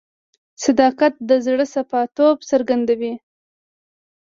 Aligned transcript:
صداقت 0.63 1.13
د 1.29 1.31
زړه 1.45 1.65
صفا 1.73 2.01
توب 2.15 2.37
څرګندوي. 2.51 3.13